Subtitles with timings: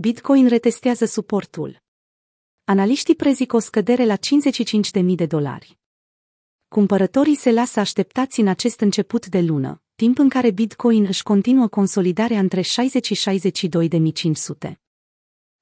[0.00, 1.82] Bitcoin retestează suportul.
[2.64, 5.78] Analiștii prezic o scădere la 55.000 de dolari.
[6.68, 11.68] Cumpărătorii se lasă așteptați în acest început de lună, timp în care Bitcoin își continuă
[11.68, 13.30] consolidarea între 60 și
[14.68, 14.72] 62.500.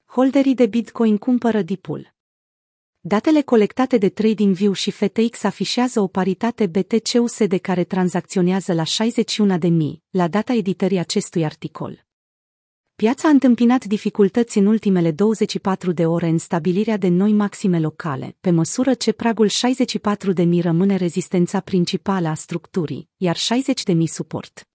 [0.05, 2.13] Holderii de Bitcoin cumpără dipul.
[2.99, 9.69] Datele colectate de TradingView și FTX afișează o paritate BTC-USD care tranzacționează la 61.000
[10.09, 12.06] la data editării acestui articol.
[13.03, 18.35] Piața a întâmpinat dificultăți în ultimele 24 de ore în stabilirea de noi maxime locale,
[18.41, 23.93] pe măsură ce pragul 64 de mii rămâne rezistența principală a structurii, iar 60 de
[23.93, 24.67] mii suport.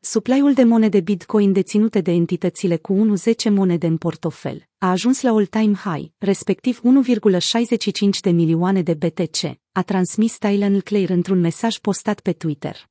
[0.00, 3.16] Suplaiul de monede Bitcoin deținute de entitățile cu
[3.48, 9.58] 1-10 monede în portofel a ajuns la all-time high, respectiv 1,65 de milioane de BTC,
[9.72, 12.90] a transmis Tylen Clare într-un mesaj postat pe Twitter.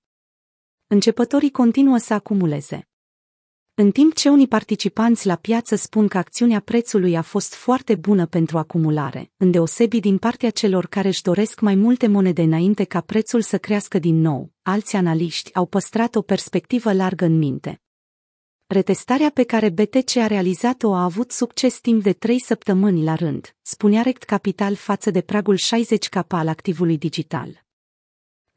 [0.87, 2.90] Începătorii continuă să acumuleze.
[3.81, 8.25] În timp ce unii participanți la piață spun că acțiunea prețului a fost foarte bună
[8.25, 13.41] pentru acumulare, îndeosebi din partea celor care își doresc mai multe monede înainte ca prețul
[13.41, 17.81] să crească din nou, alți analiști au păstrat o perspectivă largă în minte.
[18.67, 23.55] Retestarea pe care BTC a realizat-o a avut succes timp de trei săptămâni la rând,
[23.61, 27.63] spunea Rect Capital față de pragul 60K al activului digital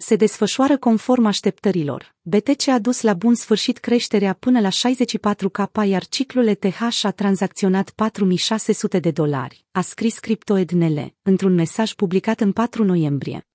[0.05, 2.15] se desfășoară conform așteptărilor.
[2.23, 7.91] BTC a dus la bun sfârșit creșterea până la 64K, iar ciclul ETH a tranzacționat
[7.91, 13.47] 4600 de dolari, a scris CryptoEdNL, într-un mesaj publicat în 4 noiembrie.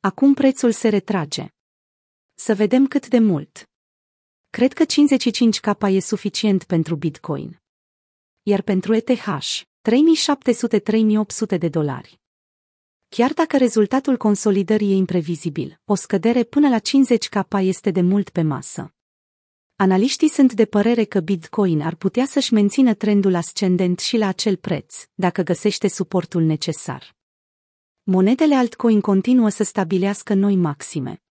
[0.00, 1.48] Acum prețul se retrage.
[2.34, 3.70] Să vedem cât de mult.
[4.50, 7.60] Cred că 55K e suficient pentru Bitcoin.
[8.42, 9.26] Iar pentru ETH,
[11.54, 12.19] 3700-3800 de dolari.
[13.16, 18.42] Chiar dacă rezultatul consolidării e imprevizibil, o scădere până la 50K este de mult pe
[18.42, 18.94] masă.
[19.76, 24.56] Analiștii sunt de părere că Bitcoin ar putea să-și mențină trendul ascendent și la acel
[24.56, 27.16] preț, dacă găsește suportul necesar.
[28.02, 31.22] Monedele altcoin continuă să stabilească noi maxime.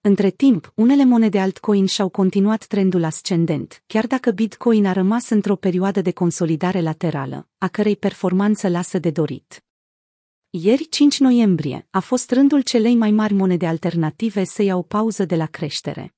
[0.00, 5.56] Între timp, unele monede altcoin și-au continuat trendul ascendent, chiar dacă Bitcoin a rămas într-o
[5.56, 9.64] perioadă de consolidare laterală, a cărei performanță lasă de dorit.
[10.54, 15.24] Ieri, 5 noiembrie, a fost rândul celei mai mari monede alternative să ia o pauză
[15.24, 16.14] de la creștere.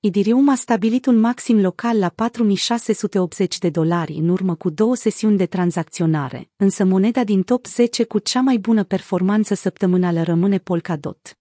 [0.00, 5.36] Idirium a stabilit un maxim local la 4680 de dolari în urmă cu două sesiuni
[5.36, 11.38] de tranzacționare, însă moneda din top 10 cu cea mai bună performanță săptămânală rămâne Polkadot.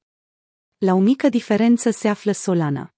[0.77, 2.94] La o mică diferență se află Solana.